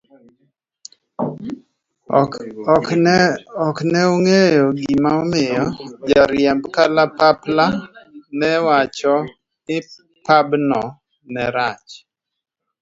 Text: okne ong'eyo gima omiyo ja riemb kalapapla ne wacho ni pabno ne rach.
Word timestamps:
okne 3.67 3.99
ong'eyo 4.13 4.65
gima 4.79 5.09
omiyo 5.21 5.65
ja 6.11 6.23
riemb 6.31 6.63
kalapapla 6.75 7.65
ne 8.39 8.51
wacho 8.65 9.15
ni 9.65 9.77
pabno 10.25 10.83
ne 11.33 11.43
rach. 11.55 11.89